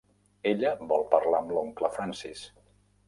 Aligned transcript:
Ella 0.51 0.71
vol 0.93 1.05
parlar 1.13 1.41
amb 1.43 1.53
l'oncle 1.57 1.93
Francis. 1.99 2.43